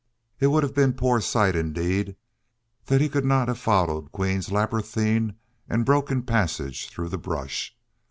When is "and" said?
5.69-5.85